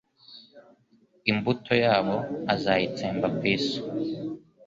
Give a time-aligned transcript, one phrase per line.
[1.31, 2.15] Imbuto yabo
[2.53, 3.77] uzayitsemba ku isi